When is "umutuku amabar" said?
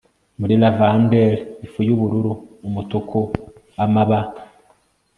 2.67-4.23